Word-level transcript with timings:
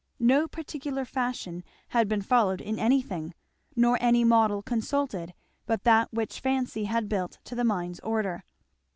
No 0.19 0.47
particular 0.47 1.05
fashion 1.05 1.63
had 1.89 2.07
been 2.07 2.23
followed 2.23 2.59
in 2.59 2.79
anything, 2.79 3.35
nor 3.75 3.99
any 4.01 4.23
model 4.23 4.63
consulted 4.63 5.35
but 5.67 5.83
that 5.83 6.11
which 6.11 6.39
fancy 6.39 6.85
had 6.85 7.07
built 7.07 7.37
to 7.43 7.53
the 7.53 7.63
mind's 7.63 7.99
order. 7.99 8.43